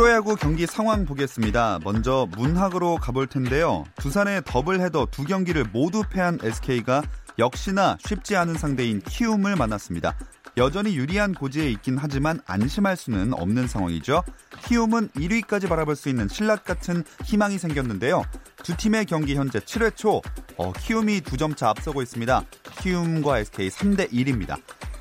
[0.00, 1.78] 프로야구 경기 상황 보겠습니다.
[1.84, 3.84] 먼저 문학으로 가볼 텐데요.
[3.96, 7.02] 두산에 더블 헤더 두 경기를 모두 패한 SK가
[7.38, 10.16] 역시나 쉽지 않은 상대인 키움을 만났습니다.
[10.56, 14.22] 여전히 유리한 고지에 있긴 하지만 안심할 수는 없는 상황이죠.
[14.64, 18.24] 키움은 1위까지 바라볼 수 있는 실낱 같은 희망이 생겼는데요.
[18.62, 20.22] 두 팀의 경기 현재 7회 초
[20.56, 22.42] 어, 키움이 두점차 앞서고 있습니다.
[22.80, 24.56] 키움과 SK 3대 1입니다.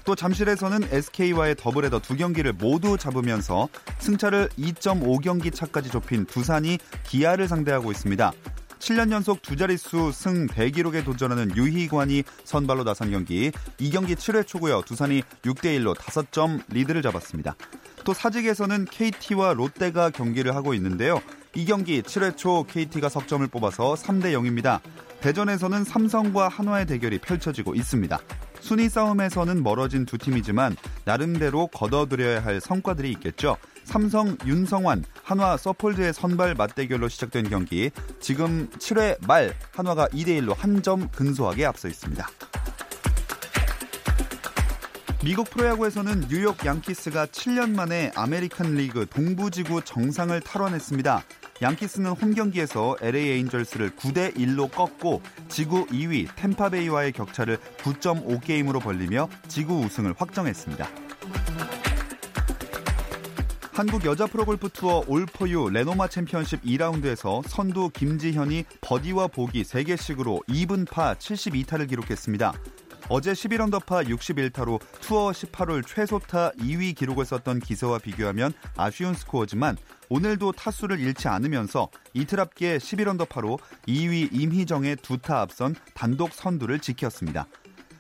[0.10, 7.92] 또 잠실에서는 SK와의 더블헤더 두 경기를 모두 잡으면서 승차를 2.5경기 차까지 좁힌 두산이 기아를 상대하고
[7.92, 8.32] 있습니다.
[8.80, 13.52] 7년 연속 두 자릿수 승 대기록에 도전하는 유희관이 선발로 나선 경기.
[13.78, 14.82] 이 경기 7회 초고요.
[14.82, 17.56] 두산이 6대1로 5점 리드를 잡았습니다.
[18.04, 21.22] 또 사직에서는 KT와 롯데가 경기를 하고 있는데요.
[21.54, 24.80] 이 경기 7회 초 KT가 석점을 뽑아서 3대 0입니다.
[25.22, 28.20] 대전에서는 삼성과 한화의 대결이 펼쳐지고 있습니다.
[28.62, 33.58] 순위 싸움에서는 멀어진 두 팀이지만 나름대로 거둬들여야 할 성과들이 있겠죠.
[33.84, 37.90] 삼성 윤성환, 한화 서폴드의 선발 맞대결로 시작된 경기.
[38.20, 42.26] 지금 7회 말 한화가 2대 1로 한 점 근소하게 앞서 있습니다.
[45.22, 51.24] 미국 프로야구에서는 뉴욕 양키스가 7년 만에 아메리칸 리그 동부지구 정상을 탈환했습니다.
[51.62, 59.28] 양키스는 홈 경기에서 LA 에인절스를 9대 1로 꺾고 지구 2위 템파베이와의 격차를 9.5 게임으로 벌리며
[59.48, 60.88] 지구 우승을 확정했습니다.
[63.74, 71.14] 한국 여자 프로골프 투어 올포유 레노마 챔피언십 2라운드에서 선두 김지현이 버디와 보기 3개씩으로 이븐 파
[71.14, 72.54] 72타를 기록했습니다.
[73.08, 79.78] 어제 11언더파 61타로 투어 18홀 최소타 2위 기록을 썼던 기세와 비교하면 아쉬운 스코어지만
[80.10, 87.48] 오늘도 타수를 잃지 않으면서 이틀 합계 11언더파로 2위 임희정에 두 타 앞선 단독 선두를 지켰습니다.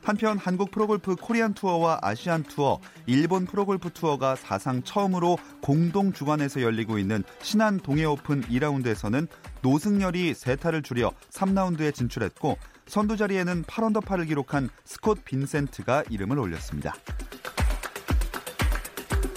[0.01, 6.97] 한편 한국 프로골프 코리안 투어와 아시안 투어, 일본 프로골프 투어가 사상 처음으로 공동 주관해서 열리고
[6.97, 9.27] 있는 신한 동해 오픈 2라운드에서는
[9.61, 12.57] 노승열이 세 타를 줄여 3라운드에 진출했고
[12.89, 16.95] 선두 자리에는 8언더파를 기록한 스콧 빈센트가 이름을 올렸습니다.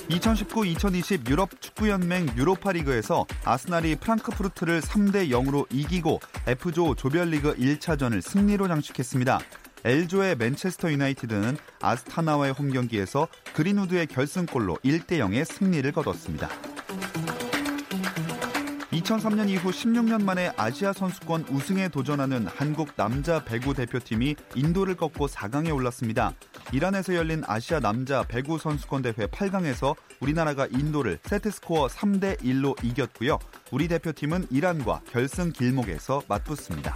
[0.08, 9.38] 2019-2020 유럽 축구연맹 유로파리그에서 아스날이 프랑크푸르트를 3대 0으로 이기고 F조 조별리그 1차전을 승리로 장식했습니다.
[9.84, 16.48] L조의 맨체스터 유나이티드는 아스타나와의 홈 경기에서 그린우드의 결승골로 1대 0의 승리를 거뒀습니다.
[18.92, 25.74] 2003년 이후 16년 만에 아시아 선수권 우승에 도전하는 한국 남자 배구 대표팀이 인도를 꺾고 4강에
[25.74, 26.34] 올랐습니다.
[26.72, 33.38] 이란에서 열린 아시아 남자 배구 선수권 대회 8강에서 우리나라가 인도를 세트스코어 3대 1로 이겼고요.
[33.70, 36.94] 우리 대표팀은 이란과 결승 길목에서 맞붙습니다.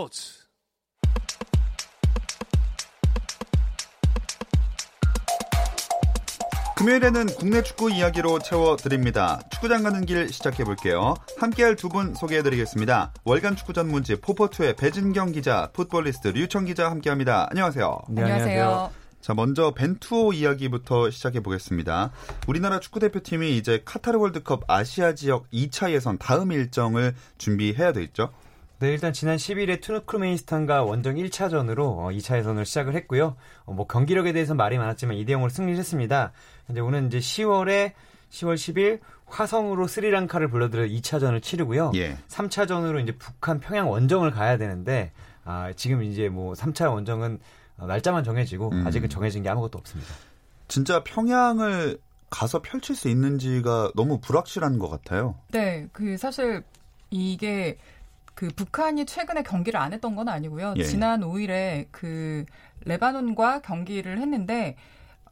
[0.00, 0.40] 스포츠.
[6.76, 9.40] 금요일에는 국내 축구 이야기로 채워드립니다.
[9.52, 11.14] 축구장 가는 길 시작해볼게요.
[11.38, 13.12] 함께할 두 분 소개해드리겠습니다.
[13.24, 17.48] 월간 축구 전문지 포포투의 배진경 기자, 풋볼리스트 류청 기자 함께합니다.
[17.50, 17.98] 안녕하세요.
[18.08, 18.90] 네, 안녕하세요.
[19.20, 22.12] 자, 먼저 벤투호 이야기부터 시작해 보겠습니다.
[22.46, 28.30] 우리나라 축구 대표팀이 이제 카타르 월드컵 아시아 지역 2차 예선 다음 일정을 준비해야 돼 있죠?
[28.80, 33.36] 네, 일단 지난 10일에 투르크메니스탄과 원정 1차전으로 2차 예선을 시작을 했고요.
[33.66, 36.32] 어, 뭐 경기력에 대해서 말이 많았지만 2대 0으로 승리를 했습니다.
[36.70, 37.92] 이제 오는 이제 10월에
[38.30, 41.92] 10월 10일 화성으로 스리랑카를 불러들여 2차전을 치르고요.
[41.96, 42.16] 예.
[42.28, 45.12] 3차전으로 이제 북한 평양 원정을 가야 되는데
[45.44, 47.38] 아, 지금 이제 뭐 3차 원정은
[47.76, 48.86] 날짜만 정해지고 음.
[48.86, 50.14] 아직은 정해진 게 아무것도 없습니다.
[50.68, 51.98] 진짜 평양을
[52.30, 55.34] 가서 펼칠 수 있는지가 너무 불확실한 것 같아요.
[55.50, 56.62] 네, 그 사실
[57.10, 57.76] 이게
[58.40, 60.72] 그 북한이 최근에 경기를 안 했던 건 아니고요.
[60.78, 60.82] 예.
[60.82, 62.46] 지난 5일에 그
[62.86, 64.76] 레바논과 경기를 했는데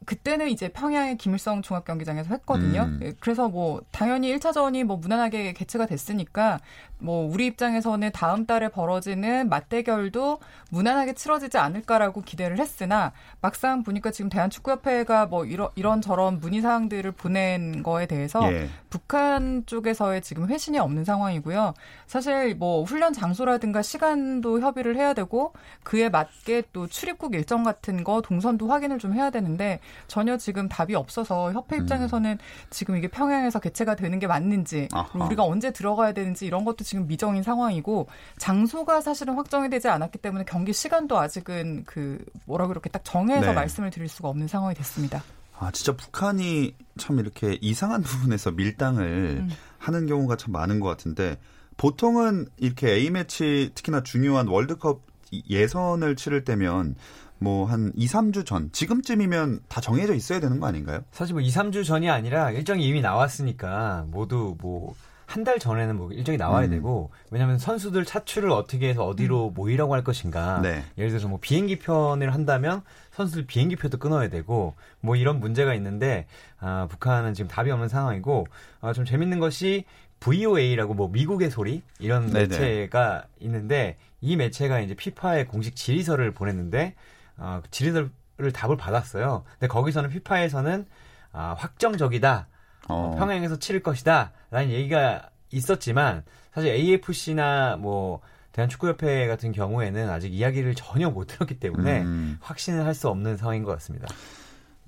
[0.05, 2.83] 그때는 이제 평양의 김일성 종합경기장에서 했거든요.
[2.83, 2.99] 음.
[3.01, 6.59] 예, 그래서 뭐 당연히 1차전이 뭐 무난하게 개최가 됐으니까
[6.99, 14.29] 뭐 우리 입장에서는 다음 달에 벌어지는 맞대결도 무난하게 치러지지 않을까라고 기대를 했으나 막상 보니까 지금
[14.29, 18.67] 대한축구협회가 뭐 이런 이런 저런 문의 사항들을 보낸 거에 대해서 예.
[18.89, 21.73] 북한 쪽에서의 지금 회신이 없는 상황이고요.
[22.05, 25.53] 사실 뭐 훈련 장소라든가 시간도 협의를 해야 되고
[25.83, 30.95] 그에 맞게 또 출입국 일정 같은 거 동선도 확인을 좀 해야 되는데 전혀 지금 답이
[30.95, 31.83] 없어서 협회 음.
[31.83, 32.37] 입장에서는
[32.69, 35.25] 지금 이게 평양에서 개최가 되는 게 맞는지 아하.
[35.25, 38.07] 우리가 언제 들어가야 되는지 이런 것도 지금 미정인 상황이고
[38.39, 43.53] 장소가 사실은 확정이 되지 않았기 때문에 경기 시간도 아직은 그 뭐라 그렇게 딱 정해서 네.
[43.53, 45.23] 말씀을 드릴 수가 없는 상황이 됐습니다.
[45.59, 49.03] 아, 진짜 북한이 참 이렇게 이상한 부분에서 밀당을
[49.43, 49.49] 음.
[49.77, 51.37] 하는 경우가 참 많은 것 같은데
[51.77, 56.95] 보통은 이렇게 A매치 특히나 중요한 월드컵 예선을 치를 때면
[57.37, 61.01] 뭐한 2, 3주 전 지금쯤이면 다 정해져 있어야 되는 거 아닌가요?
[61.11, 64.95] 사실 뭐 2, 3주 전이 아니라 일정이 이미 나왔으니까 모두 뭐
[65.29, 66.71] 한 달 전에는 뭐 일정이 나와야 음.
[66.71, 70.83] 되고 왜냐하면 선수들 차출을 어떻게 해서 어디로 모이라고 할 것인가 네.
[70.97, 72.81] 예를 들어서 뭐 비행기 편을 한다면
[73.11, 76.25] 선수들 비행기 표도 끊어야 되고 뭐 이런 문제가 있는데
[76.59, 78.47] 아, 북한은 지금 답이 없는 상황이고
[78.81, 79.85] 아, 좀 재밌는 것이
[80.19, 82.47] VOA라고 뭐 미국의 소리 이런 네네.
[82.47, 86.95] 매체가 있는데 이 매체가 이제 피파에 공식 질의서를 보냈는데
[87.37, 89.43] 아, 그 질의서를 답을 받았어요.
[89.53, 90.87] 근데 거기서는 피파에서는
[91.31, 92.47] 아, 확정적이다.
[92.89, 93.15] 어.
[93.17, 94.31] 평양에서 치를 것이다.
[94.51, 98.21] 라는 얘기가 있었지만 사실 AFC나 뭐
[98.51, 102.37] 대한축구협회 같은 경우에는 아직 이야기를 전혀 못 들었기 때문에 음.
[102.41, 104.07] 확신을 할 수 없는 상황인 것 같습니다.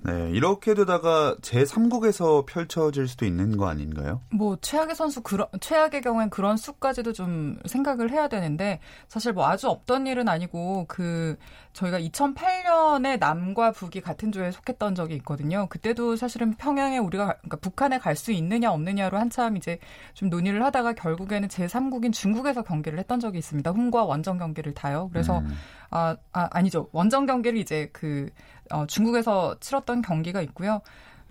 [0.04, 4.22] 네, 이렇게 되다가 제3국에서 펼쳐질 수도 있는 거 아닌가요?
[4.32, 9.70] 뭐 최악의 선수 그런 최악의 경우엔 그런 수까지도 좀 생각을 해야 되는데 사실 뭐 아주
[9.70, 11.38] 없던 일은 아니고 그
[11.74, 15.68] 저희가 2008년에 남과 북이 같은 조에 속했던 적이 있거든요.
[15.70, 19.80] 그때도 사실은 평양에 우리가 가- 그러니까 북한에 갈 수 있느냐 없느냐로 한참 이제
[20.14, 23.72] 좀 논의를 하다가 결국에는 제3국인 중국에서 경기를 했던 적이 있습니다.
[23.72, 25.10] 홈과 원정 경기를 다요.
[25.14, 25.56] 그래서 음.
[25.90, 26.90] 아, 아 아니죠.
[26.92, 28.30] 원정 경기를 이제 그
[28.72, 30.82] 어, 중국에서 치렀던 경기가 있고요.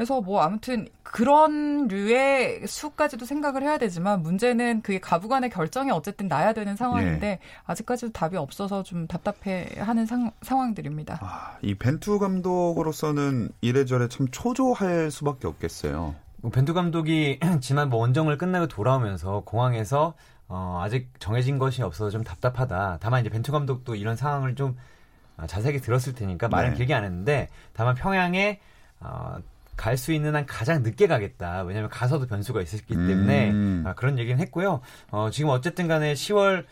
[0.00, 6.54] 그래서 뭐 아무튼 그런 류의 수까지도 생각을 해야 되지만 문제는 그게 가부간의 결정이 어쨌든 나야
[6.54, 7.38] 되는 상황인데 예.
[7.66, 11.18] 아직까지도 답이 없어서 좀 답답해하는 상, 상황들입니다.
[11.20, 16.14] 아, 이 벤투 감독으로서는 이래저래 참 초조할 수밖에 없겠어요.
[16.40, 20.14] 뭐 벤투 감독이 지난 뭐 원정을 끝나고 돌아오면서 공항에서
[20.48, 23.00] 어, 아직 정해진 것이 없어서 좀 답답하다.
[23.02, 24.78] 다만 이제 벤투 감독도 이런 상황을 좀 어,
[25.46, 26.76] 자세하게 들었을 테니까 말은 네.
[26.76, 28.60] 길게 안 했는데 다만 평양에
[29.00, 29.38] 어,
[29.76, 31.62] 갈 수 있는 한 가장 늦게 가겠다.
[31.62, 33.82] 왜냐하면 가서도 변수가 있었기 때문에 음.
[33.86, 34.82] 아, 그런 얘기는 했고요.
[35.10, 36.66] 어, 지금 어쨌든 간에 10월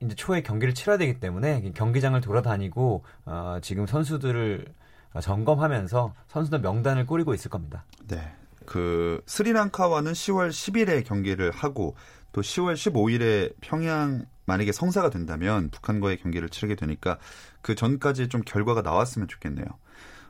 [0.00, 4.64] 이제 초에 경기를 치러야 되기 때문에 경기장을 돌아다니고 어, 지금 선수들을
[5.12, 7.84] 어, 점검하면서 선수들 명단을 꾸리고 있을 겁니다.
[8.08, 8.32] 네.
[8.64, 11.96] 그 스리랑카와는 10월 10일에 경기를 하고
[12.32, 17.18] 또 10월 15일에 평양 만약에 성사가 된다면 북한과의 경기를 치르게 되니까
[17.62, 19.66] 그 전까지 좀 결과가 나왔으면 좋겠네요.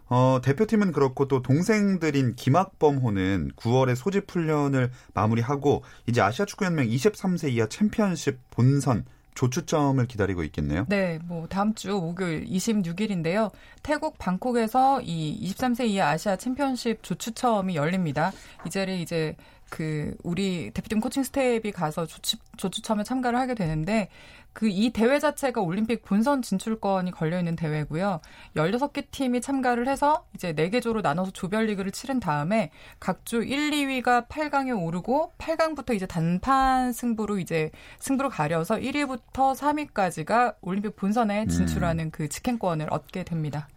[0.08, 7.50] 어, 대표팀은 그렇고 또 동생들인 김학범호는 9월에 소집 훈련을 마무리하고 이제 아시아 축구 연맹 23세
[7.50, 10.84] 이하 챔피언십 본선 조추점을 기다리고 있겠네요.
[10.90, 13.50] 네, 뭐 다음 주 목요일 26일인데요.
[13.82, 18.32] 태국 방콕에서 이 23세 이하 아시아 챔피언십 조추첨이 열립니다.
[18.66, 19.34] 이 자리에 이제
[19.72, 24.10] 그 우리 대표팀 코칭 스태프가 가서 조추, 조추첨에 참가를 하게 되는데
[24.52, 28.20] 그 이 대회 자체가 올림픽 본선 진출권이 걸려 있는 대회고요.
[28.56, 34.28] 16개 팀이 참가를 해서 이제 4개 조로 나눠서 조별 리그를 치른 다음에 각조 1, 2위가
[34.28, 42.28] 8강에 오르고 8강부터 이제 단판 승부로 이제 승부로 가려서 1위부터 3위까지가 올림픽 본선에 진출하는 그
[42.28, 43.68] 직행권을 얻게 됩니다.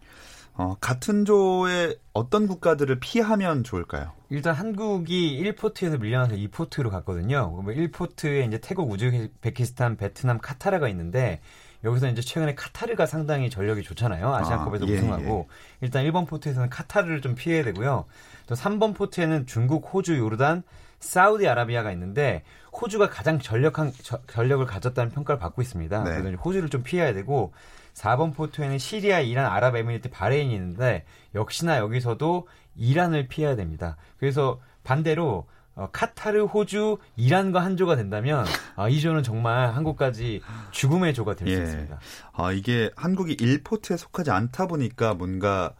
[0.58, 4.12] 어, 같은 조에 어떤 국가들을 피하면 좋을까요?
[4.30, 7.52] 일단 한국이 1포트에서 밀려나서 2포트로 갔거든요.
[7.52, 11.40] 그러면 1포트에 이제 태국, 우즈베키스탄, 베트남, 카타르가 있는데
[11.84, 14.34] 여기서 이제 최근에 카타르가 상당히 전력이 좋잖아요.
[14.34, 15.48] 아시안컵에서 아, 예, 우승하고
[15.82, 18.06] 일단 1번 포트에서는 카타르를 좀 피해야 되고요.
[18.46, 20.62] 또 3번 포트에는 중국, 호주, 요르단,
[21.00, 26.02] 사우디아라비아가 있는데 호주가 가장 전력한 저- 전력을 가졌다는 평가를 받고 있습니다.
[26.04, 26.22] 네.
[26.22, 27.52] 그래서 호주를 좀 피해야 되고
[27.96, 33.96] 4번 포트에는 시리아, 이란, 아랍에미리트, 바레인이 있는데 역시나 여기서도 이란을 피해야 됩니다.
[34.18, 41.12] 그래서 반대로 어, 카타르, 호주, 이란과 한 조가 된다면 아, 이 조는 정말 한국까지 죽음의
[41.12, 41.62] 조가 될수 예.
[41.62, 41.98] 있습니다.
[42.32, 45.72] 아, 이게 한국이 1포트에 속하지 않다 보니까 뭔가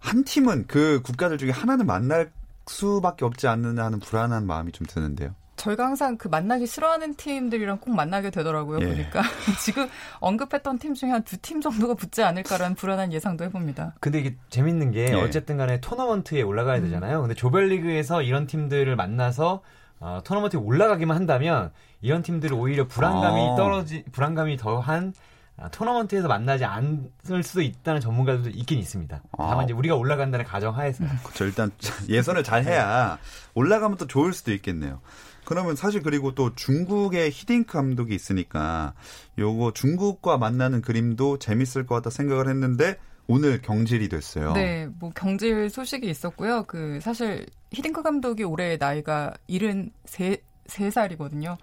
[0.00, 2.32] 한 팀은 그 국가들 중에 하나는 만날
[2.66, 5.34] 수밖에 없지 않느냐 하는 불안한 마음이 좀 드는데요.
[5.64, 8.80] 저희가 항상 그 만나기 싫어하는 팀들이랑 꼭 만나게 되더라고요.
[8.82, 8.86] 예.
[8.86, 9.22] 보니까
[9.64, 9.88] 지금
[10.20, 13.94] 언급했던 팀 중에 한 두 팀 정도가 붙지 않을까라는 불안한 예상도 해봅니다.
[14.00, 15.14] 근데 이게 재밌는 게 예.
[15.14, 16.84] 어쨌든 간에 토너먼트에 올라가야 음.
[16.84, 17.20] 되잖아요.
[17.22, 19.62] 근데 조별리그에서 이런 팀들을 만나서
[20.00, 21.70] 어, 토너먼트에 올라가기만 한다면
[22.02, 23.54] 이런 팀들은 오히려 불안감이 아.
[23.56, 25.14] 떨어지 불안감이 더한
[25.56, 29.22] 아, 토너먼트에서 만나지 않을 수도 있다는 전문가들도 있긴 있습니다.
[29.38, 29.46] 아.
[29.48, 31.44] 다만 이제 우리가 올라간다는 가정하에서 그렇죠.
[31.44, 31.70] 일단
[32.08, 33.18] 예선을 잘 해야
[33.54, 35.00] 올라가면 또 좋을 수도 있겠네요.
[35.44, 38.94] 그러면 사실 그리고 또 중국의 히딩크 감독이 있으니까
[39.38, 44.52] 요거 중국과 만나는 그림도 재밌을 것 같다 생각을 했는데 오늘 경질이 됐어요.
[44.52, 46.64] 네, 뭐 경질 소식이 있었고요.
[46.66, 50.36] 그 사실 히딩크 감독이 올해 나이가 73
[50.66, 51.56] 3살이거든요.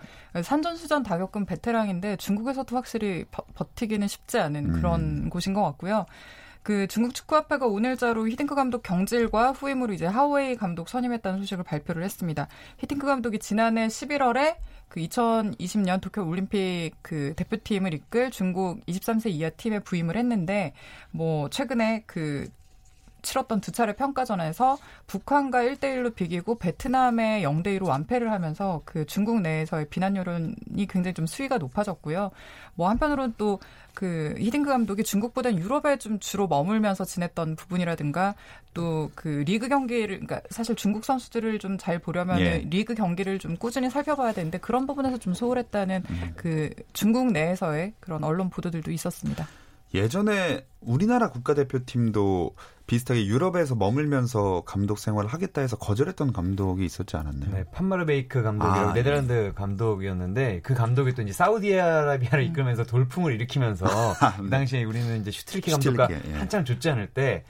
[0.43, 5.29] 산전수전 다 겪은 베테랑인데 중국에서도 확실히 버, 버티기는 쉽지 않은 그런 음.
[5.29, 6.05] 곳인 것 같고요.
[6.63, 12.47] 그 중국 축구협회가 오늘자로 히딩크 감독 경질과 후임으로 이제 하웨이 감독 선임했다는 소식을 발표를 했습니다.
[12.77, 19.79] 히딩크 감독이 지난해 11월에 그 2020년 도쿄 올림픽 그 대표팀을 이끌 중국 23세 이하 팀에
[19.79, 20.73] 부임을 했는데
[21.11, 22.47] 뭐 최근에 그
[23.21, 30.15] 치렀던 두 차례 평가전에서 북한과 1대1로 비기고 베트남에 0대2로 완패를 하면서 그 중국 내에서의 비난
[30.15, 32.31] 여론이 굉장히 좀 수위가 높아졌고요.
[32.75, 33.59] 뭐 한편으로는 또
[33.93, 38.35] 그 히딩크 감독이 중국보다는 유럽에 좀 주로 머물면서 지냈던 부분이라든가
[38.73, 42.55] 또 그 리그 경기를 그러니까 사실 중국 선수들을 좀 잘 보려면 예.
[42.55, 46.03] 은 리그 경기를 좀 꾸준히 살펴봐야 되는데 그런 부분에서 좀 소홀했다는
[46.35, 49.47] 그 중국 내에서의 그런 언론 보도들도 있었습니다.
[49.93, 52.55] 예전에 우리나라 국가대표팀도
[52.87, 57.51] 비슷하게 유럽에서 머물면서 감독 생활을 하겠다 해서 거절했던 감독이 있었지 않았나요?
[57.53, 63.85] 네, 판마르바이크 감독이라고 아, 네덜란드 감독이었는데 그 감독이 또 이제 사우디아라비아를 이끌면서 돌풍을 일으키면서
[64.41, 66.33] 그 당시에 우리는 이제 슈틸리케 감독과 예.
[66.33, 67.43] 한참 좋지 않을 때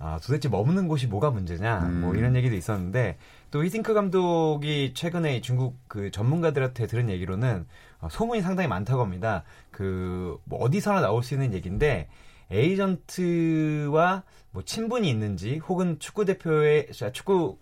[0.00, 2.00] 아, 도대체 머무는 곳이 뭐가 문제냐 음.
[2.00, 3.18] 뭐 이런 얘기도 있었는데
[3.50, 7.66] 또 히딩크 감독이 최근에 중국 그 전문가들한테 들은 얘기로는 어,
[8.10, 9.42] 소문이 상당히 많다고 합니다.
[9.70, 12.08] 그 뭐 어디서나 나올 수 있는 얘기인데
[12.50, 17.58] 에이전트와 뭐 친분이 있는지 혹은 축구 대표의 축구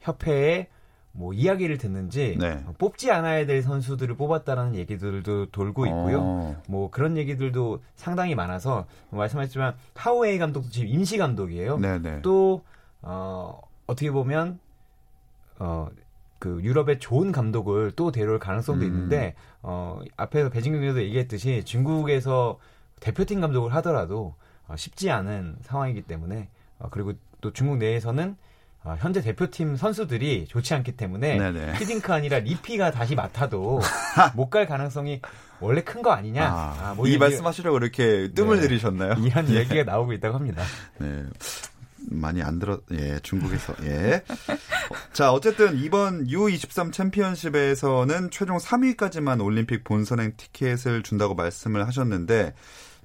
[0.00, 0.68] 협회에
[1.12, 2.62] 뭐 이야기를 듣는지 네.
[2.66, 6.18] 어, 뽑지 않아야 될 선수들을 뽑았다라는 얘기들도 돌고 있고요.
[6.20, 6.62] 어.
[6.68, 11.78] 뭐 그런 얘기들도 상당히 많아서 뭐 말씀하셨지만 하우웨이 감독도 지금 임시 감독이에요.
[11.78, 12.20] 네네.
[12.20, 12.62] 또
[13.00, 14.58] 어, 어떻게 보면
[15.58, 15.88] 어,
[16.38, 18.86] 그 유럽의 좋은 감독을 또 데려올 가능성도 음.
[18.86, 22.58] 있는데 어, 앞에서 배진경 기자도 얘기했듯이 중국에서
[23.00, 24.34] 대표팀 감독을 하더라도
[24.68, 28.36] 어, 쉽지 않은 상황이기 때문에 어, 그리고 또 중국 내에서는
[28.84, 31.74] 어, 현재 대표팀 선수들이 좋지 않기 때문에 네네.
[31.78, 33.80] 히딩크 아니라 리피가 다시 맡아도
[34.36, 35.20] 못 갈 가능성이
[35.58, 36.46] 원래 큰 거 아니냐.
[36.46, 38.62] 아, 아, 뭐 이 얘기- 말씀하시려고 이렇게 뜸을 네.
[38.68, 39.14] 들이셨나요?
[39.24, 40.62] 이런 얘기가 나오고 있다고 합니다.
[40.98, 41.24] 네.
[41.98, 44.22] 많이 안 들어, 예, 중국에서, 예.
[44.28, 52.54] 어, 자, 어쨌든 이번 U23 챔피언십에서는 최종 3위까지만 올림픽 본선행 티켓을 준다고 말씀을 하셨는데,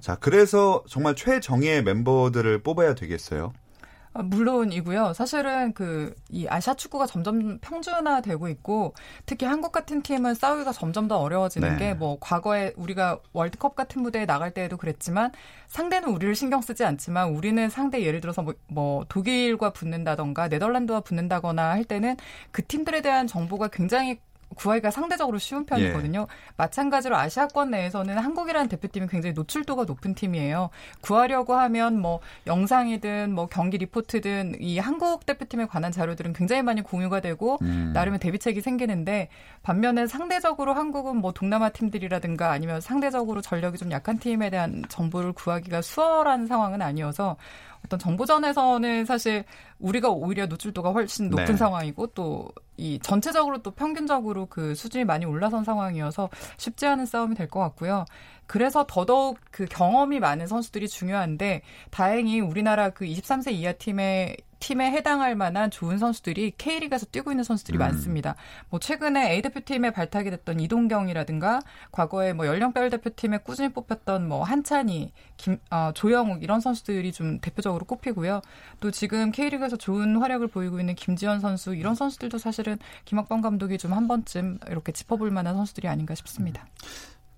[0.00, 3.52] 자, 그래서 정말 최정예 멤버들을 뽑아야 되겠어요.
[4.14, 5.14] 아, 물론이고요.
[5.14, 8.94] 사실은 그 이 아시아 축구가 점점 평준화되고 있고
[9.26, 11.94] 특히 한국 같은 팀은 싸우기가 점점 더 어려워지는 네.
[11.94, 15.30] 게뭐 과거에 우리가 월드컵 같은 무대에 나갈 때에도 그랬지만
[15.68, 21.70] 상대는 우리를 신경 쓰지 않지만 우리는 상대 예를 들어서 뭐, 뭐 독일과 붙는다던가 네덜란드와 붙는다거나
[21.70, 22.16] 할 때는
[22.50, 24.18] 그 팀들에 대한 정보가 굉장히
[24.54, 26.26] 구하기가 상대적으로 쉬운 편이거든요.
[26.56, 30.70] 마찬가지로 아시아권 내에서는 한국이라는 대표팀이 굉장히 노출도가 높은 팀이에요.
[31.00, 37.20] 구하려고 하면 뭐 영상이든 뭐 경기 리포트든 이 한국 대표팀에 관한 자료들은 굉장히 많이 공유가
[37.20, 37.92] 되고 음.
[37.94, 39.28] 나름의 대비책이 생기는데
[39.62, 45.82] 반면에 상대적으로 한국은 뭐 동남아 팀들이라든가 아니면 상대적으로 전력이 좀 약한 팀에 대한 정보를 구하기가
[45.82, 47.36] 수월한 상황은 아니어서
[47.84, 49.44] 어떤 정보전에서는 사실
[49.78, 51.56] 우리가 오히려 노출도가 훨씬 높은 네.
[51.56, 57.60] 상황이고 또이 전체적으로 또 평균적으로 그 수준이 많이 올라선 상황이어서 쉽지 않은 싸움이 될 것
[57.60, 58.04] 같고요.
[58.46, 65.36] 그래서 더더욱 그 경험이 많은 선수들이 중요한데 다행히 우리나라 그 23세 이하 팀의 팀에 해당할
[65.36, 67.80] 만한 좋은 선수들이 K리그에서 뛰고 있는 선수들이 음.
[67.80, 68.34] 많습니다.
[68.70, 75.12] 뭐 최근에 A 대표팀에 발탁이 됐던 이동경이라든가 과거에 뭐 연령별 대표팀에 꾸준히 뽑혔던 뭐 한찬희,
[75.36, 78.40] 김, 어, 조영욱 이런 선수들이 좀 대표적으로 꼽히고요.
[78.80, 83.92] 또 지금 K리그에서 좋은 활약을 보이고 있는 김지현 선수 이런 선수들도 사실은 김학범 감독이 좀
[83.92, 86.66] 한 번쯤 이렇게 짚어볼 만한 선수들이 아닌가 싶습니다.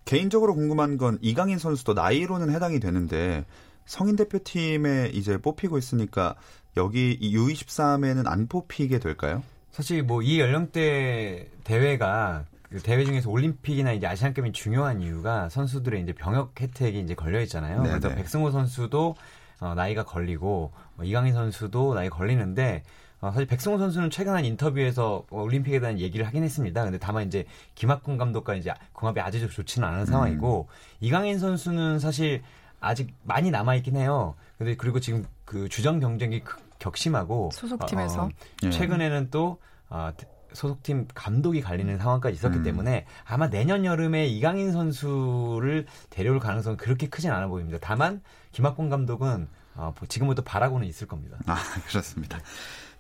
[0.05, 3.45] 개인적으로 궁금한 건 이강인 선수도 나이로는 해당이 되는데
[3.87, 6.37] 성인 대표팀에 이제 뽑히고 있으니까
[6.77, 9.43] 여기 이 U23에는 안 뽑히게 될까요?
[9.71, 16.13] 사실 뭐 이 연령대 대회가 그 대회 중에서 올림픽이나 이제 아시안급이 중요한 이유가 선수들의 이제
[16.13, 17.83] 병역 혜택이 이제 걸려 있잖아요.
[17.83, 17.99] 네네.
[18.01, 19.15] 그래서 백승호 선수도
[19.61, 22.83] 어, 나이가 걸리고 어, 이강인 선수도 나이 걸리는데
[23.21, 26.83] 어, 사실 백승호 선수는 최근 한 인터뷰에서 올림픽에 대한 얘기를 하긴 했습니다.
[26.83, 27.45] 근데 다만 이제
[27.77, 30.75] 김학군 감독과 이제 궁합이 아주 좋지는 않은 상황이고 음.
[31.01, 32.43] 이강인 선수는 사실
[32.81, 34.35] 아직 많이 남아 있긴 해요.
[34.59, 36.43] 근데 그리고 지금 그 주전 경쟁이
[36.85, 38.29] 격심하고 소속팀에서 어,
[38.65, 40.13] 어, 최근에는 또 어,
[40.53, 42.63] 소속팀 감독이 갈리는 상황까지 있었기 음.
[42.63, 47.79] 때문에 아마 내년 여름에 이강인 선수를 데려올 가능성은 그렇게 크진 않아 보입니다.
[47.81, 48.23] 다만
[48.53, 51.39] 김학권 감독은 어, 지금부터 바라고는 있을 겁니다.
[51.47, 51.57] 아
[51.89, 52.39] 그렇습니다.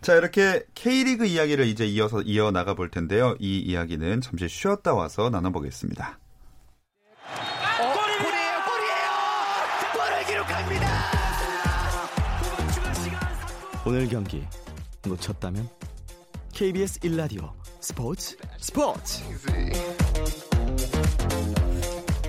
[0.00, 3.36] 자 이렇게 K리그 이야기를 이제 이어서 이어 나가 볼 텐데요.
[3.38, 6.18] 이 이야기는 잠시 쉬었다 와서 나눠보겠습니다.
[7.80, 11.23] 어, 골이에요, 골이에요, 골을 기록합니다.
[13.86, 14.42] 오늘 경기
[15.06, 15.68] 놓쳤다면
[16.54, 19.22] KBS 1라디오 스포츠 스포츠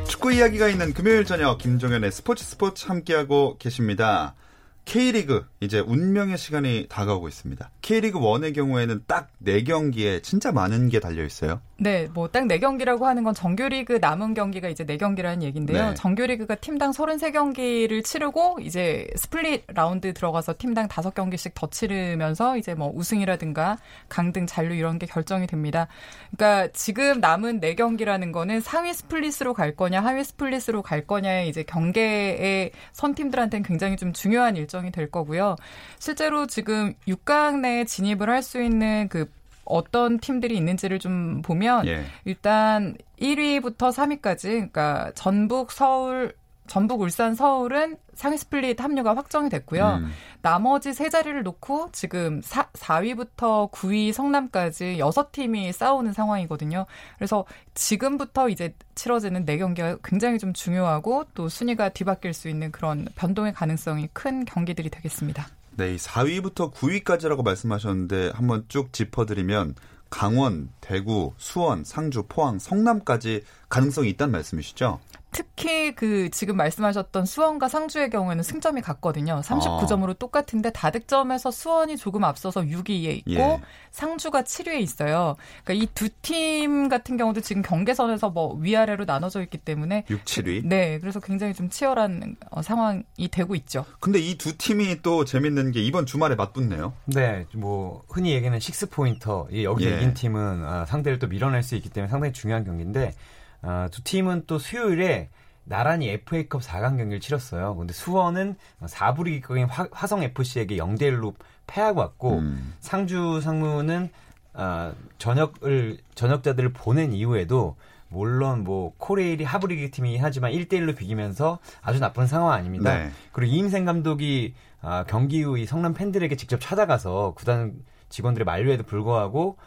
[0.05, 4.35] 축구 이야기가 있는 금요일 저녁 김종현의 스포츠 스포츠 함께하고 계십니다.
[4.83, 7.71] K리그 이제 운명의 시간이 다가오고 있습니다.
[7.85, 11.61] K리그 1의 경우에는 딱 4경기에 진짜 많은 게 달려 있어요.
[11.77, 15.89] 네, 뭐 딱 4경기라고 하는 건 정규리그 남은 경기가 이제 4경기라는 얘기인데요.
[15.89, 15.93] 네.
[15.93, 23.77] 정규리그가 팀당 33경기를 치르고 이제 스플릿 라운드 들어가서 팀당 5경기씩 더 치르면서 이제 뭐 우승이라든가
[24.09, 25.87] 강등 잔류 이런 게 결정이 됩니다.
[26.35, 32.71] 그러니까 지금 남은 4경기라는 거는 상위 스플릿으로 갈 거냐, 하위 스플릿으로 갈 거냐의 이제 경계에
[32.93, 35.55] 선 팀들한테는 굉장히 좀 중요한 일정이 될 거고요.
[35.99, 39.29] 실제로 지금 6강 내에 진입을 할 수 있는 그
[39.65, 42.05] 어떤 팀들이 있는지를 좀 보면 예.
[42.23, 46.33] 일단 1위부터 3위까지 그러니까 전북, 서울,
[46.67, 49.99] 전북, 울산, 서울은 상위 스플릿 합류가 확정이 됐고요.
[50.01, 50.11] 음.
[50.41, 56.85] 나머지 세 자리를 놓고 지금 4, 4위부터 9위 성남까지 6팀이 싸우는 상황이거든요.
[57.17, 63.53] 그래서 지금부터 이제 치러지는 4경기가 굉장히 좀 중요하고 또 순위가 뒤바뀔 수 있는 그런 변동의
[63.53, 65.47] 가능성이 큰 경기들이 되겠습니다.
[65.77, 69.75] 네, 4위부터 9위까지라고 말씀하셨는데 한번 쭉 짚어드리면
[70.09, 75.01] 강원, 대구, 수원, 상주, 포항, 성남까지 가능성이 있다는 말씀이시죠?
[75.35, 79.41] 특히 그 지금 말씀하셨던 수원과 상주의 경우에는 승점이 같거든요.
[79.43, 80.13] 39점으로 아.
[80.13, 83.59] 똑같은데 다득점에서 수원이 조금 앞서서 6위에 있고 예.
[83.91, 85.35] 상주가 7위에 있어요.
[85.65, 90.65] 그러니까 이 두 팀 같은 경우도 지금 경계선에서 뭐 위아래로 나눠져 있기 때문에 6, 7위.
[90.65, 93.83] 네, 그래서 굉장히 좀 치열한 어, 상황이 되고 있죠.
[93.99, 96.93] 근데 이 두 팀이 또 재밌는 게 이번 주말에 맞붙네요.
[97.07, 99.47] 네, 뭐 흔히 얘기하는 식스 포인터.
[99.63, 99.97] 여기 예.
[99.97, 103.13] 이긴 팀은 아, 상대를 또 밀어낼 수 있기 때문에 상당히 중요한 경기인데
[103.61, 105.29] 어, 두 팀은 또 수요일에
[105.63, 107.75] 나란히 FA컵 4강 경기를 치렀어요.
[107.75, 111.33] 근데 수원은 4부리 기격인 화성 FC에게 0대 1로
[111.67, 112.73] 패하고 왔고 음.
[112.81, 114.09] 상주 상무는
[114.53, 117.75] 어, 전역을 전역자들을 보낸 이후에도
[118.09, 122.93] 물론 뭐 코레일이 하브리기 팀이 하지만 1대 1로 비기면서 아주 나쁜 상황 아닙니다.
[122.95, 123.09] 네.
[123.31, 127.73] 그리고 이임생 감독이 아, 경기 후 이 성남 팬들에게 직접 찾아가서 구단
[128.09, 129.57] 직원들의 만류에도 불구하고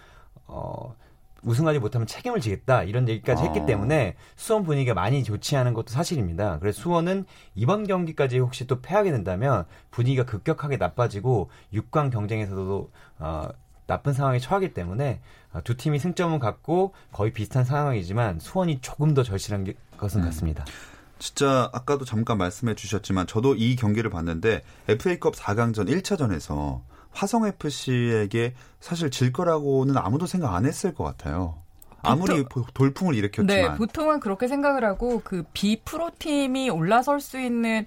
[0.47, 0.95] 어
[1.43, 3.47] 우승하지 못하면 책임을 지겠다 이런 얘기까지 아.
[3.47, 6.59] 했기 때문에 수원 분위기가 많이 좋지 않은 것도 사실입니다.
[6.59, 7.25] 그래서 수원은
[7.55, 13.49] 이번 경기까지 혹시 또 패하게 된다면 분위기가 급격하게 나빠지고 6강 경쟁에서도 어,
[13.87, 15.21] 나쁜 상황에 처하기 때문에
[15.53, 20.25] 어, 두 팀이 승점은 같고 거의 비슷한 상황이지만 수원이 조금 더 절실한 것은 음.
[20.27, 20.65] 같습니다.
[21.19, 26.81] 진짜 아까도 잠깐 말씀해 주셨지만 저도 이 경기를 봤는데 FA컵 4강전 1차전에서
[27.13, 31.57] 화성 FC에게 사실 질 거라고는 아무도 생각 안 했을 것 같아요.
[32.03, 37.87] 아무리 보통, 돌풍을 일으켰지만 네, 보통은 그렇게 생각을 하고 그 비프로 팀이 올라설 수 있는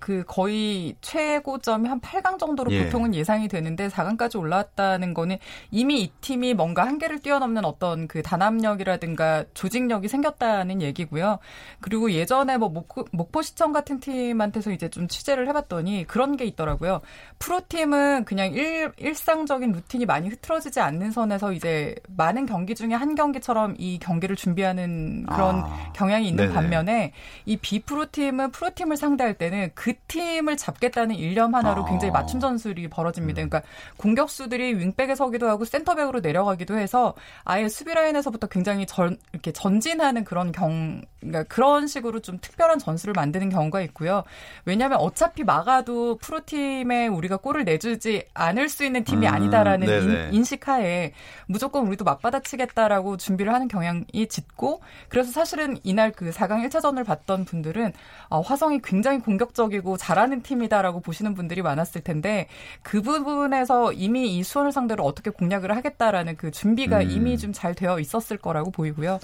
[0.00, 2.84] 그 거의 최고점이 한 8강 정도로 예.
[2.84, 5.38] 보통은 예상이 되는데 4강까지 올라왔다는 거는
[5.70, 11.38] 이미 이 팀이 뭔가 한계를 뛰어넘는 어떤 그 단합력이라든가 조직력이 생겼다는 얘기고요.
[11.80, 17.00] 그리고 예전에 뭐 목포, 목포 시청 같은 팀한테서 이제 좀 취재를 해봤더니 그런 게 있더라고요.
[17.38, 23.74] 프로팀은 그냥 일, 일상적인 루틴이 많이 흐트러지지 않는 선에서 이제 많은 경기 중에 한 경기처럼
[23.78, 25.92] 이 경기를 준비하는 그런 아.
[25.94, 26.54] 경향이 있는 네네.
[26.54, 27.12] 반면에
[27.44, 31.84] 이 비프로팀은 프로팀을 상대할 때는 그 팀을 잡겠다는 일념 하나로 아.
[31.86, 33.42] 굉장히 맞춤 전술이 벌어집니다.
[33.42, 33.48] 음.
[33.48, 40.24] 그러니까 공격수들이 윙백에 서기도 하고 센터백으로 내려가기도 해서 아예 수비 라인에서부터 굉장히 전 이렇게 전진하는
[40.24, 44.22] 그런 경 그러니까 그런 식으로 좀 특별한 전술을 만드는 경우가 있고요.
[44.64, 51.12] 왜냐하면 어차피 막아도 프로팀에 우리가 골을 내주지 않을 수 있는 팀이 음, 아니다라는 인, 식하에
[51.46, 57.92] 무조건 우리도 맞받아치겠다라고 준비를 하는 경향이 짙고 그래서 사실은 이날 그 4강 1차전을 봤던 분들은
[58.28, 62.48] 어, 화성이 굉장히 공격적인 안정적이고 잘하는 팀이다라고 보시는 분들이 많았을 텐데
[62.82, 67.10] 그 부분에서 이미 이 수원을 상대로 어떻게 공략을 하겠다라는 그 준비가 음.
[67.10, 69.18] 이미 좀 잘 되어 있었을 거라고 보이고요.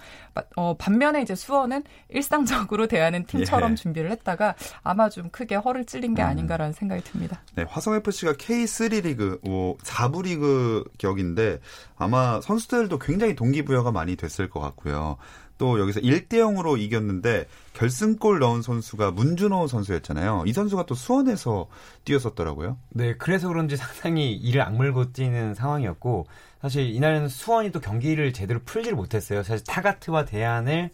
[0.57, 3.75] 어, 반면에 이제 수원은 일상적으로 대하는 팀처럼 예.
[3.75, 6.29] 준비를 했다가 아마 좀 크게 허를 찔린 게 음.
[6.29, 7.43] 아닌가라는 생각이 듭니다.
[7.55, 11.61] 네, 화성 FC가 K3 리그, 뭐 4부 리그 격인데
[11.97, 15.19] 아마 선수들도 굉장히 동기부여가 많이 됐을 것 같고요.
[15.63, 20.43] 또 여기서 1대 0으로 이겼는데 결승골 넣은 선수가 문준호 선수였잖아요.
[20.45, 21.69] 이 선수가 또 수원에서
[22.05, 22.79] 뛰었었더라고요.
[22.89, 26.27] 네, 그래서 그런지 상당히 이를 악물고 뛰는 상황이었고
[26.61, 29.45] 사실 이날은 수원이 또 경기를 제대로 풀지를 못했어요.
[29.45, 30.91] 사실 타가트와 대안을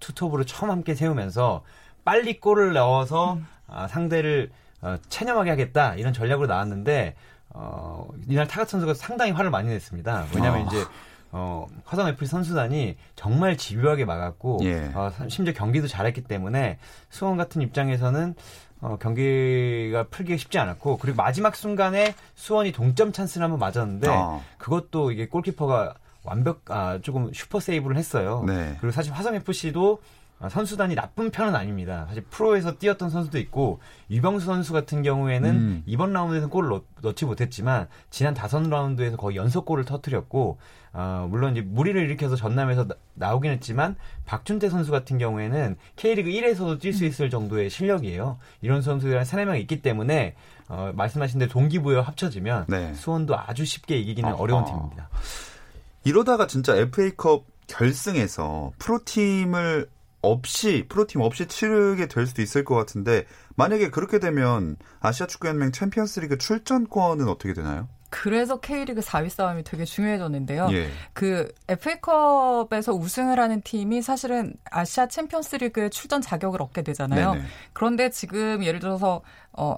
[0.00, 1.64] 투톱으로 처음 함께 세우면서
[2.04, 4.50] 빨리 골을 넣어서 아, 상대를
[4.82, 7.14] 어, 체념하게 하겠다 이런 전략으로 나왔는데
[7.54, 10.26] 어, 이날 타가트 선수가 상당히 화를 많이 냈습니다.
[10.34, 10.70] 왜냐하면 아.
[10.70, 10.84] 이제
[11.32, 14.90] 어, 화성 FC 선수단이 정말 집요하게 막았고 예.
[14.94, 18.34] 어, 심지어 경기도 잘했기 때문에 수원 같은 입장에서는
[18.80, 24.40] 어, 경기가 풀기가 쉽지 않았고 그리고 마지막 순간에 수원이 동점 찬스를 한번 맞았는데 아.
[24.58, 28.44] 그것도 이게 골키퍼가 완벽 아 조금 슈퍼 세이브를 했어요.
[28.46, 28.76] 네.
[28.80, 30.00] 그리고 사실 화성 FC도
[30.48, 32.06] 선수단이 나쁜 편은 아닙니다.
[32.08, 35.82] 사실 프로에서 뛰었던 선수도 있고 유병수 선수 같은 경우에는 음.
[35.84, 40.58] 이번 라운드에서 골을 넣, 넣지 못했지만 지난 다섯 라운드에서 거의 연속 골을 터뜨렸고
[40.92, 46.80] 어, 물론 이제 무리를 일으켜서 전남에서 나, 오긴 했지만 박준태 선수 같은 경우에는 K리그 1에서도
[46.80, 48.38] 뛸 수 있을 정도의 실력이에요.
[48.62, 50.34] 이런 선수들이 한 세네 명 있기 때문에
[50.68, 52.94] 어, 말씀하신 대로 동기부여 합쳐지면 네.
[52.94, 54.42] 수원도 아주 쉽게 이기기는 어허.
[54.42, 55.10] 어려운 팀입니다.
[56.04, 59.88] 이러다가 진짜 FA컵 결승에서 프로팀을
[60.22, 63.24] 없이 프로팀 없이 치르게 될 수도 있을 것 같은데
[63.56, 67.88] 만약에 그렇게 되면 아시아 축구연맹 챔피언스리그 출전권은 어떻게 되나요?
[68.10, 70.68] 그래서 K리그 4위 싸움이 되게 중요해졌는데요.
[70.72, 70.90] 예.
[71.12, 77.34] 그 FA컵에서 우승을 하는 팀이 사실은 아시아 챔피언스리그에 출전 자격을 얻게 되잖아요.
[77.34, 77.44] 네네.
[77.72, 79.76] 그런데 지금 예를 들어서 어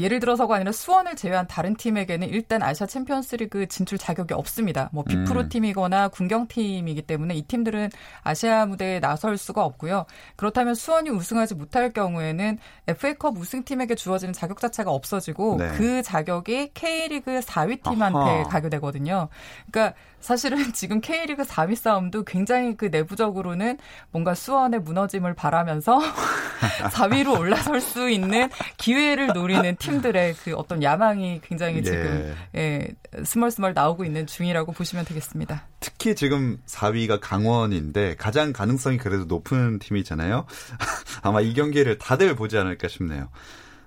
[0.00, 4.88] 예를 들어서가 아니라 수원을 제외한 다른 팀에게는 일단 아시아 챔피언스리그 진출 자격이 없습니다.
[4.92, 5.48] 뭐 비프로 음.
[5.48, 7.90] 팀이거나 군경 팀이기 때문에 이 팀들은
[8.22, 10.06] 아시아 무대에 나설 수가 없고요.
[10.36, 12.58] 그렇다면 수원이 우승하지 못할 경우에는
[12.88, 15.68] FA컵 우승팀에게 주어지는 자격 자체가 없어지고 네.
[15.76, 18.42] 그 자격이 K리그 4위 팀한테 아하.
[18.44, 19.28] 가게 되거든요.
[19.70, 23.78] 그러니까 사실은 지금 K리그 4위 싸움도 굉장히 그 내부적으로는
[24.10, 25.98] 뭔가 수원의 무너짐을 바라면서
[26.92, 31.82] 4위로 올라설 수 있는 기회를 노리는 팀들의 그 어떤 야망이 굉장히 예.
[31.82, 32.88] 지금 예,
[33.24, 35.66] 스멀스멀 나오고 있는 중이라고 보시면 되겠습니다.
[35.80, 40.46] 특히 지금 4위가 강원인데 가장 가능성이 그래도 높은 팀이잖아요.
[41.22, 43.28] 아마 이 경기를 다들 보지 않을까 싶네요.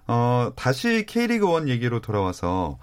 [0.07, 2.77] 어, 다시 K리그 1 얘기로 돌아와서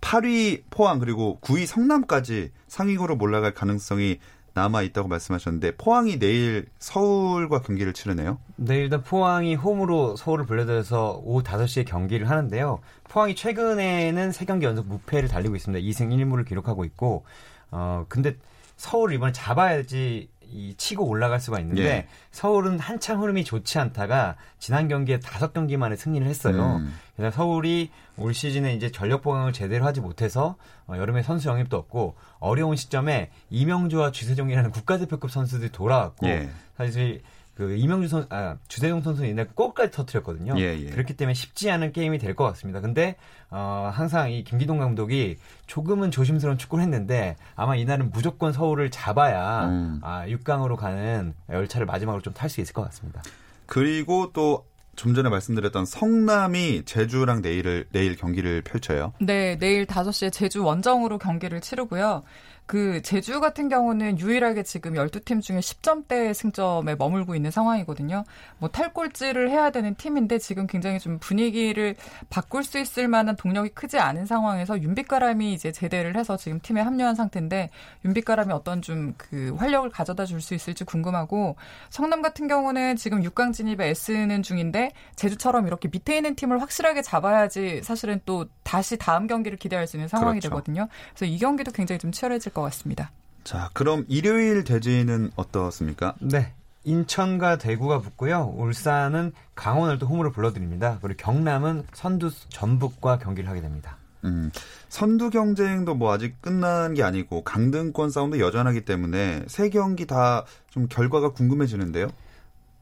[0.00, 4.18] 8위 포항 그리고 9위 성남까지 상위구로 올라갈 가능성이
[4.56, 8.38] 남아 있다고 말씀하셨는데 포항이 내일 서울과 경기를 치르네요.
[8.56, 12.80] 네, 일단 포항이 홈으로 서울을 불러들여서 오후 5시에 경기를 하는데요.
[13.04, 15.86] 포항이 최근에는 3경기 연속 무패를 달리고 있습니다.
[15.86, 17.24] 2승 1무를 기록하고 있고,
[17.70, 18.36] 어, 근데
[18.76, 22.06] 서울을 이번에 잡아야지 이 치고 올라갈 수가 있는데, 예.
[22.30, 26.76] 서울은 한참 흐름이 좋지 않다가 지난 경기에 5경기 만에 승리를 했어요.
[26.76, 26.94] 음.
[27.16, 30.56] 그래서 서울이 올 시즌에 이제 전력 보강을 제대로 하지 못해서
[30.86, 36.50] 어, 여름에 선수 영입도 없고 어려운 시점에 이명주와 주세종이라는 국가대표급 선수들이 돌아왔고 예.
[36.76, 37.22] 사실
[37.56, 40.54] 그 이명주 선, 아 주세종 선수는 이날 골까지 터뜨렸거든요.
[40.58, 40.90] 예, 예.
[40.90, 42.80] 그렇기 때문에 쉽지 않은 게임이 될 것 같습니다.
[42.80, 43.16] 근데
[43.50, 50.00] 어, 항상 이 김기동 감독이 조금은 조심스러운 축구를 했는데 아마 이날은 무조건 서울을 잡아야 음.
[50.02, 53.22] 아 6강으로 가는 열차를 마지막으로 좀 탈 수 있을 것 같습니다.
[53.66, 54.64] 그리고 또
[54.96, 59.12] 좀 전에 말씀드렸던 성남이 제주랑 내일을 내일 경기를 펼쳐요.
[59.20, 62.22] 네, 내일 5시에 제주 원정으로 경기를 치르고요.
[62.66, 68.24] 그 제주 같은 경우는 유일하게 지금 12팀 중에 10점대 승점에 머물고 있는 상황이거든요.
[68.58, 71.96] 뭐 탈골질을 해야 되는 팀인데 지금 굉장히 좀 분위기를
[72.30, 77.14] 바꿀 수 있을 만한 동력이 크지 않은 상황에서 윤빛가람이 이제 제대를 해서 지금 팀에 합류한
[77.14, 77.70] 상태인데
[78.04, 81.56] 윤빛가람이 어떤 좀 그 활력을 가져다 줄 수 있을지 궁금하고
[81.88, 87.82] 성남 같은 경우는 지금 6강 진입에 애쓰는 중인데 제주처럼 이렇게 밑에 있는 팀을 확실하게 잡아야지
[87.82, 90.50] 사실은 또 다시 다음 경기를 기대할 수 있는 상황이 그렇죠.
[90.50, 90.88] 되거든요.
[91.14, 93.10] 그래서 이 경기도 굉장히 좀 치열해질 것 같습니다.
[93.44, 96.14] 자, 그럼 일요일 대지는 어떻습니까?
[96.20, 96.52] 네.
[96.84, 98.54] 인천과 대구가 붙고요.
[98.56, 100.98] 울산은 강원을 또 홈으로 불러드립니다.
[101.02, 103.98] 그리고 경남은 선두 전북과 경기를 하게 됩니다.
[104.24, 104.50] 음,
[104.88, 110.44] 선두 경쟁도 뭐 아직 끝난 게 아니고 강등권 싸움도 여전하기 때문에 세 경기 다
[110.76, 112.08] 좀 결과가 궁금해지는데요.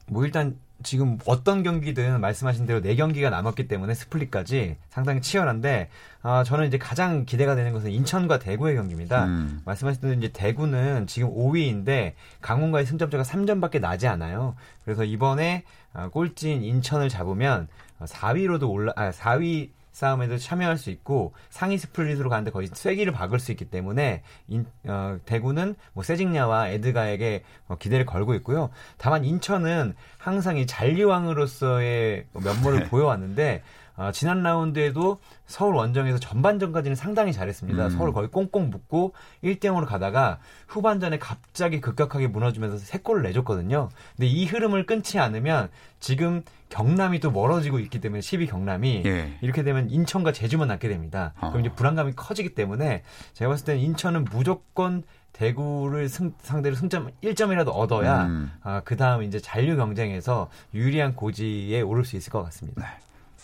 [0.08, 5.88] 뭐 일단 지금 어떤 경기든 말씀하신 대로 4경기가 남았기 때문에 스플릿까지 상당히 치열한데
[6.22, 9.24] 아, 저는 이제 가장 기대가 되는 것은 인천과 대구의 경기입니다.
[9.24, 9.60] 음.
[9.64, 14.54] 말씀하신 대로 이제 대구는 지금 5위인데 강원과의 승점차가 3점밖에 나지 않아요.
[14.84, 17.68] 그래서 이번에 아, 꼴찌인 인천을 잡으면
[18.00, 23.52] 4위로도 올라 아, 4위 싸움에도 참여할 수 있고 상위 스플릿으로 가는데 거의 쐐기를 박을 수
[23.52, 28.70] 있기 때문에 인, 어, 대구는 뭐 세징야와 에드가에게 어, 기대를 걸고 있고요.
[28.98, 32.88] 다만 인천은 항상 이 잔류왕으로서의 면모를 네.
[32.88, 33.62] 보여왔는데
[33.96, 37.86] 어, 지난 라운드에도 서울 원정에서 전반전까지는 상당히 잘했습니다.
[37.86, 37.90] 음.
[37.90, 39.12] 서울 거의 꽁꽁 묶고
[39.44, 43.90] 1대 0으로 가다가 후반전에 갑자기 급격하게 무너지면서 세 골을 내줬거든요.
[44.16, 45.68] 근데 이 흐름을 끊지 않으면
[46.00, 49.38] 지금 경남이 또 멀어지고 있기 때문에 12 경남이 예.
[49.42, 51.32] 이렇게 되면 인천과 제주만 남게 됩니다.
[51.40, 51.50] 어.
[51.50, 53.04] 그럼 이제 불안감이 커지기 때문에
[53.34, 58.50] 제가 봤을 때는 인천은 무조건 대구를 승- 상대로 승점 1점이라도 얻어야 음.
[58.62, 62.82] 아, 그 다음 이제 잔류 경쟁에서 유리한 고지에 오를 수 있을 것 같습니다.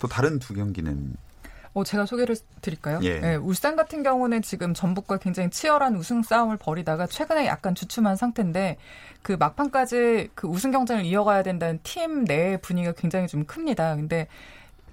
[0.00, 1.14] 또 다른 두 경기는
[1.72, 2.98] 어, 제가 소개를 드릴까요?
[3.02, 3.20] 예.
[3.20, 8.76] 네, 울산 같은 경우는 지금 전북과 굉장히 치열한 우승 싸움을 벌이다가 최근에 약간 주춤한 상태인데
[9.22, 13.94] 그 막판까지 그 우승 경쟁을 이어가야 된다는 팀 내 분위기가 굉장히 좀 큽니다.
[13.94, 14.26] 근데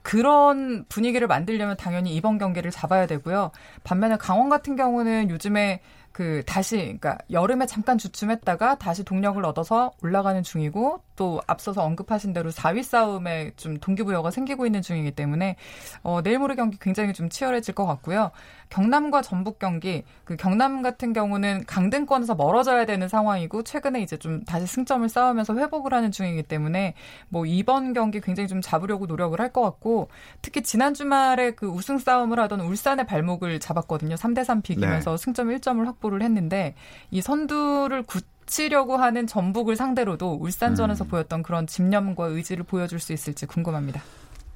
[0.04, 3.52] 그런 분위기를 만들려면 당연히 이번 경기를 잡아야 되고요.
[3.84, 5.82] 반면에 강원 같은 경우는 요즘에
[6.18, 12.50] 그 다시 그러니까 여름에 잠깐 주춤했다가 다시 동력을 얻어서 올라가는 중이고 또 앞서서 언급하신 대로
[12.50, 15.58] 4위 싸움에 좀 동기부여가 생기고 있는 중이기 때문에
[16.02, 18.32] 어, 내일 모레 경기 굉장히 좀 치열해질 것 같고요.
[18.70, 24.66] 경남과 전북 경기 그 경남 같은 경우는 강등권에서 멀어져야 되는 상황이고 최근에 이제 좀 다시
[24.68, 26.94] 승점을 쌓으면서 회복을 하는 중이기 때문에
[27.30, 30.10] 뭐 이번 경기 굉장히 좀 잡으려고 노력을 할 것 같고
[30.42, 34.16] 특히 지난 주말에 그 우승 싸움을 하던 울산의 발목을 잡았거든요.
[34.16, 36.76] 3대 3 비기면서 승점 1점을 확보를 했는데
[37.12, 41.08] 이 선두를 굳히려고 하는 전북을 상대로도 울산전에서 음.
[41.08, 44.02] 보였던 그런 집념과 의지를 보여줄 수 있을지 궁금합니다.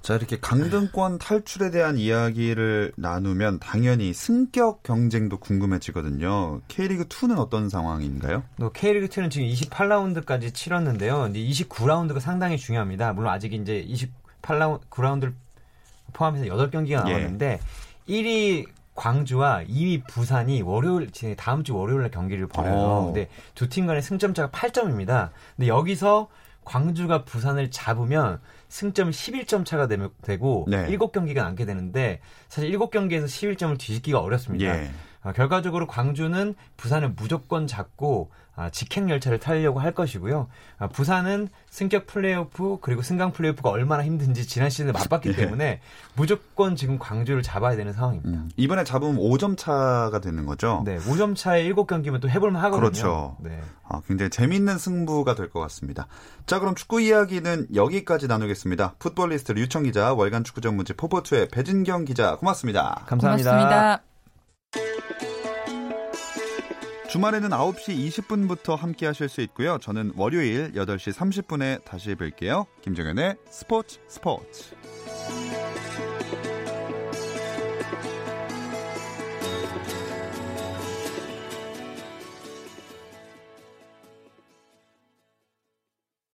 [0.02, 6.62] 자 이렇게 강등권 탈출에 대한 이야기를 나누면 당연히 승격 경쟁도 궁금해지거든요.
[6.68, 8.42] K리그 2는 어떤 상황인가요?
[8.60, 11.28] 또 K리그 2는 지금 28라운드까지 치렀는데요.
[11.28, 13.14] 이제 29라운드가 상당히 중요합니다.
[13.14, 15.34] 물론 아직 이제 28라운드 9라운드를
[16.14, 17.14] 포함해서 8경기가 예.
[17.14, 17.60] 남았는데
[18.10, 22.76] 1위 광주와 2위 부산이 월요일 제 다음 주 월요일 날 경기를 벌여요.
[22.76, 23.06] 오.
[23.06, 25.30] 근데 두 팀 간의 승점 차가 8점입니다.
[25.56, 26.28] 근데 여기서
[26.66, 28.40] 광주가 부산을 잡으면
[28.72, 30.88] 승점 11점 차가 되고 네.
[30.88, 34.66] 7경기가 남게 되는데 사실 7경기에서 11점을 뒤집기가 어렵습니다.
[34.66, 34.90] 예.
[35.24, 40.48] 아, 결과적으로 광주는 부산을 무조건 잡고 아, 직행 열차를 타려고 할 것이고요.
[40.78, 45.34] 아, 부산은 승격 플레이오프 그리고 승강 플레이오프가 얼마나 힘든지 지난 시즌에 맛봤기 예.
[45.36, 45.80] 때문에
[46.16, 48.30] 무조건 지금 광주를 잡아야 되는 상황입니다.
[48.30, 50.82] 음, 이번에 잡으면 5점 차가 되는 거죠.
[50.86, 52.82] 네, 5점 차에 7경기면 또 해볼만 하거든요.
[52.90, 53.38] 그렇죠.
[53.40, 53.62] 네.
[53.88, 56.08] 아, 굉장히 재밌는 승부가 될 것 같습니다.
[56.46, 58.96] 자, 그럼 축구 이야기는 여기까지 나누겠습니다.
[59.00, 63.04] 풋볼리스트 류청 기자, 월간 축구 전문지 포포투의 배진경 기자, 고맙습니다.
[63.06, 63.50] 감사합니다.
[63.52, 64.11] 고맙습니다.
[67.12, 69.78] 주말에는 9시 20분부터 함께 하실 수 있고요.
[69.80, 72.68] 저는 월요일 8시 30분에 다시 뵐게요.
[72.82, 74.74] 김정현의 스포츠 스포츠.